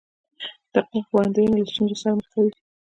[0.73, 2.51] دقیقې وړاندوینې له ستونزو سره مخ کوي.